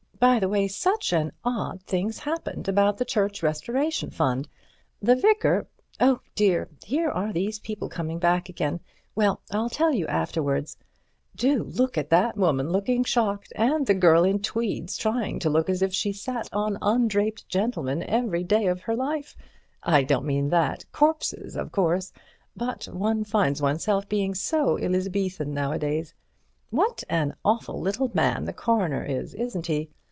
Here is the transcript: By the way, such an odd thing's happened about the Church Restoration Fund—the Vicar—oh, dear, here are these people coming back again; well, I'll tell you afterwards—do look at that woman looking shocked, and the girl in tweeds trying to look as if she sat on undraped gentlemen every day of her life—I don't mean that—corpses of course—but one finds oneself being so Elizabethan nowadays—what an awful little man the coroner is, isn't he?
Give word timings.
By 0.19 0.37
the 0.39 0.47
way, 0.49 0.67
such 0.67 1.13
an 1.13 1.31
odd 1.43 1.81
thing's 1.81 2.19
happened 2.19 2.67
about 2.67 2.97
the 2.99 3.05
Church 3.05 3.41
Restoration 3.41 4.11
Fund—the 4.11 5.15
Vicar—oh, 5.15 6.19
dear, 6.35 6.69
here 6.83 7.09
are 7.09 7.33
these 7.33 7.57
people 7.57 7.89
coming 7.89 8.19
back 8.19 8.47
again; 8.47 8.81
well, 9.15 9.41
I'll 9.49 9.67
tell 9.71 9.91
you 9.95 10.05
afterwards—do 10.05 11.63
look 11.63 11.97
at 11.97 12.11
that 12.11 12.37
woman 12.37 12.69
looking 12.69 13.03
shocked, 13.03 13.51
and 13.55 13.87
the 13.87 13.95
girl 13.95 14.23
in 14.23 14.37
tweeds 14.41 14.95
trying 14.95 15.39
to 15.39 15.49
look 15.49 15.71
as 15.71 15.81
if 15.81 15.91
she 15.91 16.13
sat 16.13 16.47
on 16.53 16.77
undraped 16.83 17.49
gentlemen 17.49 18.03
every 18.03 18.43
day 18.43 18.67
of 18.67 18.81
her 18.81 18.95
life—I 18.95 20.03
don't 20.03 20.25
mean 20.27 20.49
that—corpses 20.49 21.55
of 21.57 21.71
course—but 21.71 22.85
one 22.89 23.23
finds 23.23 23.59
oneself 23.59 24.07
being 24.07 24.35
so 24.35 24.77
Elizabethan 24.77 25.51
nowadays—what 25.51 27.03
an 27.09 27.33
awful 27.43 27.81
little 27.81 28.11
man 28.13 28.45
the 28.45 28.53
coroner 28.53 29.03
is, 29.03 29.33
isn't 29.33 29.65
he? 29.65 29.89